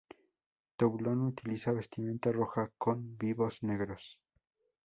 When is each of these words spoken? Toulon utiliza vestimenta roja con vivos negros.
Toulon 0.77 1.21
utiliza 1.27 1.71
vestimenta 1.73 2.31
roja 2.31 2.71
con 2.75 3.19
vivos 3.19 3.61
negros. 3.61 4.19